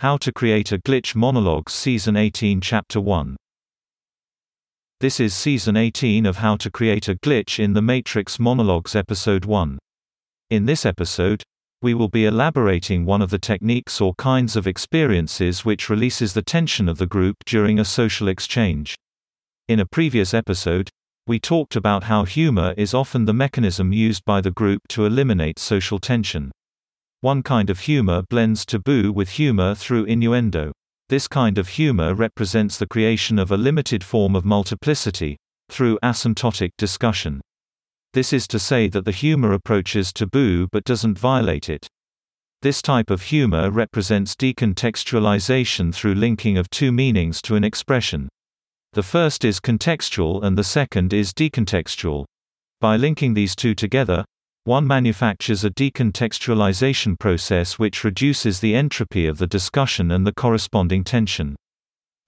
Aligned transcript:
How 0.00 0.16
to 0.18 0.32
Create 0.32 0.70
a 0.70 0.78
Glitch 0.78 1.16
Monologues 1.16 1.72
Season 1.72 2.16
18 2.16 2.60
Chapter 2.60 3.00
1 3.00 3.36
This 5.00 5.18
is 5.18 5.34
Season 5.34 5.76
18 5.76 6.24
of 6.24 6.36
How 6.36 6.54
to 6.54 6.70
Create 6.70 7.08
a 7.08 7.16
Glitch 7.16 7.58
in 7.58 7.72
the 7.72 7.82
Matrix 7.82 8.38
Monologues 8.38 8.94
Episode 8.94 9.44
1. 9.44 9.76
In 10.50 10.66
this 10.66 10.86
episode, 10.86 11.42
we 11.82 11.94
will 11.94 12.06
be 12.06 12.26
elaborating 12.26 13.06
one 13.06 13.20
of 13.20 13.30
the 13.30 13.40
techniques 13.40 14.00
or 14.00 14.14
kinds 14.14 14.54
of 14.54 14.68
experiences 14.68 15.64
which 15.64 15.90
releases 15.90 16.32
the 16.32 16.42
tension 16.42 16.88
of 16.88 16.98
the 16.98 17.06
group 17.06 17.34
during 17.44 17.80
a 17.80 17.84
social 17.84 18.28
exchange. 18.28 18.94
In 19.66 19.80
a 19.80 19.86
previous 19.86 20.32
episode, 20.32 20.90
we 21.26 21.40
talked 21.40 21.74
about 21.74 22.04
how 22.04 22.24
humor 22.24 22.72
is 22.76 22.94
often 22.94 23.24
the 23.24 23.34
mechanism 23.34 23.92
used 23.92 24.24
by 24.24 24.42
the 24.42 24.52
group 24.52 24.82
to 24.90 25.06
eliminate 25.06 25.58
social 25.58 25.98
tension. 25.98 26.52
One 27.20 27.42
kind 27.42 27.68
of 27.68 27.80
humor 27.80 28.22
blends 28.30 28.64
taboo 28.64 29.10
with 29.12 29.30
humor 29.30 29.74
through 29.74 30.04
innuendo. 30.04 30.70
This 31.08 31.26
kind 31.26 31.58
of 31.58 31.68
humor 31.68 32.14
represents 32.14 32.78
the 32.78 32.86
creation 32.86 33.40
of 33.40 33.50
a 33.50 33.56
limited 33.56 34.04
form 34.04 34.36
of 34.36 34.44
multiplicity, 34.44 35.36
through 35.68 35.98
asymptotic 36.00 36.70
discussion. 36.78 37.40
This 38.12 38.32
is 38.32 38.46
to 38.48 38.60
say 38.60 38.86
that 38.88 39.04
the 39.04 39.10
humor 39.10 39.52
approaches 39.52 40.12
taboo 40.12 40.68
but 40.70 40.84
doesn't 40.84 41.18
violate 41.18 41.68
it. 41.68 41.88
This 42.62 42.80
type 42.80 43.10
of 43.10 43.22
humor 43.22 43.68
represents 43.70 44.36
decontextualization 44.36 45.92
through 45.92 46.14
linking 46.14 46.56
of 46.56 46.70
two 46.70 46.92
meanings 46.92 47.42
to 47.42 47.56
an 47.56 47.64
expression. 47.64 48.28
The 48.92 49.02
first 49.02 49.44
is 49.44 49.58
contextual 49.58 50.44
and 50.44 50.56
the 50.56 50.64
second 50.64 51.12
is 51.12 51.32
decontextual. 51.32 52.26
By 52.80 52.96
linking 52.96 53.34
these 53.34 53.56
two 53.56 53.74
together, 53.74 54.24
one 54.68 54.86
manufactures 54.86 55.64
a 55.64 55.70
decontextualization 55.70 57.18
process 57.18 57.78
which 57.78 58.04
reduces 58.04 58.60
the 58.60 58.74
entropy 58.74 59.26
of 59.26 59.38
the 59.38 59.46
discussion 59.46 60.10
and 60.10 60.26
the 60.26 60.34
corresponding 60.34 61.02
tension. 61.02 61.56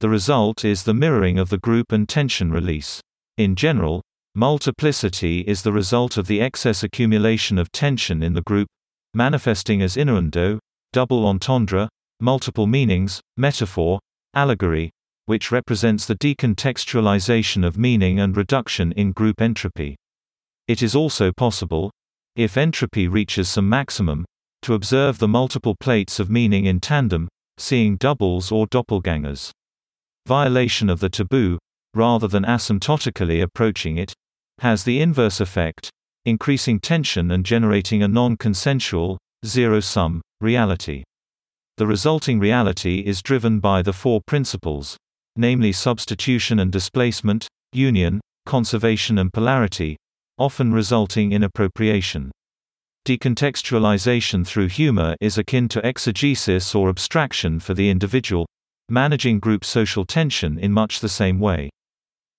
The 0.00 0.08
result 0.08 0.64
is 0.64 0.84
the 0.84 0.94
mirroring 0.94 1.38
of 1.38 1.50
the 1.50 1.58
group 1.58 1.92
and 1.92 2.08
tension 2.08 2.50
release. 2.50 2.98
In 3.36 3.56
general, 3.56 4.00
multiplicity 4.34 5.40
is 5.40 5.60
the 5.60 5.72
result 5.74 6.16
of 6.16 6.28
the 6.28 6.40
excess 6.40 6.82
accumulation 6.82 7.58
of 7.58 7.70
tension 7.72 8.22
in 8.22 8.32
the 8.32 8.40
group, 8.40 8.68
manifesting 9.12 9.82
as 9.82 9.98
innuendo, 9.98 10.58
double 10.94 11.26
entendre, 11.26 11.90
multiple 12.20 12.66
meanings, 12.66 13.20
metaphor, 13.36 14.00
allegory, 14.32 14.88
which 15.26 15.52
represents 15.52 16.06
the 16.06 16.16
decontextualization 16.16 17.66
of 17.66 17.76
meaning 17.76 18.18
and 18.18 18.34
reduction 18.34 18.92
in 18.92 19.12
group 19.12 19.42
entropy. 19.42 19.94
It 20.66 20.82
is 20.82 20.94
also 20.94 21.32
possible, 21.32 21.90
if 22.36 22.56
entropy 22.56 23.08
reaches 23.08 23.48
some 23.48 23.68
maximum, 23.68 24.24
to 24.62 24.74
observe 24.74 25.18
the 25.18 25.28
multiple 25.28 25.74
plates 25.74 26.20
of 26.20 26.30
meaning 26.30 26.66
in 26.66 26.80
tandem, 26.80 27.28
seeing 27.58 27.96
doubles 27.96 28.52
or 28.52 28.66
doppelgangers. 28.66 29.50
Violation 30.26 30.88
of 30.90 31.00
the 31.00 31.08
taboo, 31.08 31.58
rather 31.94 32.28
than 32.28 32.44
asymptotically 32.44 33.42
approaching 33.42 33.96
it, 33.96 34.12
has 34.58 34.84
the 34.84 35.00
inverse 35.00 35.40
effect, 35.40 35.90
increasing 36.24 36.78
tension 36.78 37.30
and 37.30 37.44
generating 37.44 38.02
a 38.02 38.08
non-consensual, 38.08 39.18
zero-sum, 39.44 40.20
reality. 40.40 41.02
The 41.78 41.86
resulting 41.86 42.38
reality 42.38 43.00
is 43.00 43.22
driven 43.22 43.58
by 43.58 43.80
the 43.80 43.94
four 43.94 44.20
principles, 44.26 44.98
namely 45.36 45.72
substitution 45.72 46.58
and 46.58 46.70
displacement, 46.70 47.48
union, 47.72 48.20
conservation 48.44 49.18
and 49.18 49.32
polarity, 49.32 49.96
often 50.40 50.72
resulting 50.72 51.32
in 51.32 51.44
appropriation. 51.44 52.32
Decontextualization 53.06 54.46
through 54.46 54.68
humor 54.68 55.14
is 55.20 55.36
akin 55.38 55.68
to 55.68 55.86
exegesis 55.86 56.74
or 56.74 56.88
abstraction 56.88 57.60
for 57.60 57.74
the 57.74 57.90
individual, 57.90 58.46
managing 58.88 59.38
group 59.38 59.64
social 59.64 60.04
tension 60.04 60.58
in 60.58 60.72
much 60.72 61.00
the 61.00 61.08
same 61.08 61.38
way. 61.38 61.68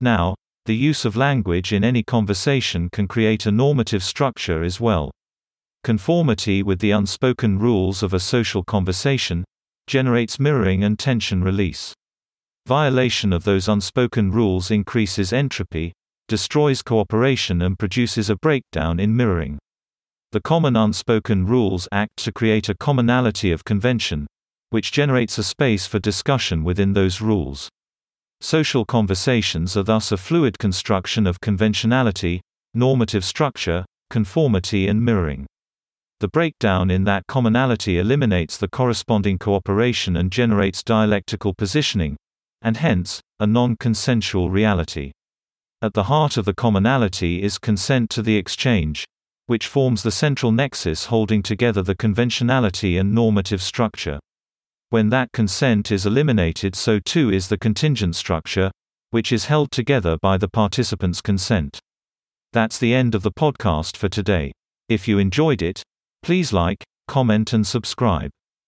Now, 0.00 0.36
the 0.64 0.76
use 0.76 1.04
of 1.04 1.16
language 1.16 1.72
in 1.72 1.82
any 1.82 2.02
conversation 2.02 2.88
can 2.92 3.08
create 3.08 3.46
a 3.46 3.50
normative 3.50 4.04
structure 4.04 4.62
as 4.62 4.80
well. 4.80 5.10
Conformity 5.82 6.62
with 6.62 6.78
the 6.78 6.92
unspoken 6.92 7.58
rules 7.58 8.02
of 8.02 8.14
a 8.14 8.20
social 8.20 8.62
conversation 8.62 9.44
generates 9.88 10.38
mirroring 10.38 10.84
and 10.84 10.98
tension 10.98 11.42
release. 11.42 11.94
Violation 12.66 13.32
of 13.32 13.44
those 13.44 13.68
unspoken 13.68 14.30
rules 14.30 14.70
increases 14.70 15.32
entropy, 15.32 15.94
destroys 16.28 16.82
cooperation 16.82 17.62
and 17.62 17.78
produces 17.78 18.30
a 18.30 18.36
breakdown 18.36 19.00
in 19.00 19.16
mirroring. 19.16 19.58
The 20.30 20.42
common 20.42 20.76
unspoken 20.76 21.46
rules 21.46 21.88
act 21.90 22.18
to 22.18 22.32
create 22.32 22.68
a 22.68 22.76
commonality 22.76 23.50
of 23.50 23.64
convention, 23.64 24.26
which 24.70 24.92
generates 24.92 25.38
a 25.38 25.42
space 25.42 25.86
for 25.86 25.98
discussion 25.98 26.62
within 26.62 26.92
those 26.92 27.20
rules. 27.22 27.70
Social 28.40 28.84
conversations 28.84 29.76
are 29.76 29.82
thus 29.82 30.12
a 30.12 30.16
fluid 30.16 30.58
construction 30.58 31.26
of 31.26 31.40
conventionality, 31.40 32.42
normative 32.74 33.24
structure, 33.24 33.84
conformity 34.10 34.86
and 34.86 35.02
mirroring. 35.02 35.46
The 36.20 36.28
breakdown 36.28 36.90
in 36.90 37.04
that 37.04 37.26
commonality 37.26 37.98
eliminates 37.98 38.58
the 38.58 38.68
corresponding 38.68 39.38
cooperation 39.38 40.16
and 40.16 40.30
generates 40.30 40.82
dialectical 40.82 41.54
positioning, 41.54 42.16
and 42.60 42.76
hence, 42.76 43.20
a 43.40 43.46
non-consensual 43.46 44.50
reality. 44.50 45.12
At 45.80 45.94
the 45.94 46.04
heart 46.04 46.36
of 46.36 46.44
the 46.44 46.54
commonality 46.54 47.40
is 47.40 47.56
consent 47.56 48.10
to 48.10 48.22
the 48.22 48.36
exchange, 48.36 49.04
which 49.46 49.68
forms 49.68 50.02
the 50.02 50.10
central 50.10 50.50
nexus 50.50 51.04
holding 51.06 51.40
together 51.40 51.82
the 51.82 51.94
conventionality 51.94 52.98
and 52.98 53.14
normative 53.14 53.62
structure. 53.62 54.18
When 54.90 55.10
that 55.10 55.30
consent 55.30 55.92
is 55.92 56.04
eliminated 56.04 56.74
so 56.74 56.98
too 56.98 57.30
is 57.30 57.46
the 57.46 57.58
contingent 57.58 58.16
structure, 58.16 58.72
which 59.10 59.30
is 59.30 59.44
held 59.44 59.70
together 59.70 60.16
by 60.20 60.36
the 60.36 60.48
participants' 60.48 61.20
consent. 61.20 61.78
That's 62.52 62.78
the 62.78 62.92
end 62.92 63.14
of 63.14 63.22
the 63.22 63.30
podcast 63.30 63.96
for 63.96 64.08
today. 64.08 64.50
If 64.88 65.06
you 65.06 65.20
enjoyed 65.20 65.62
it, 65.62 65.84
please 66.24 66.52
like, 66.52 66.82
comment 67.06 67.52
and 67.52 67.64
subscribe. 67.64 68.30